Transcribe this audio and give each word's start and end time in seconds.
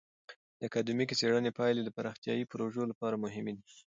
د 0.57 0.59
اکادمیکې 0.69 1.15
څیړنې 1.19 1.51
پایلې 1.57 1.81
د 1.83 1.89
پراختیایي 1.97 2.45
پروژو 2.51 2.83
لپاره 2.91 3.21
مهمې 3.23 3.53
دي. 3.57 3.63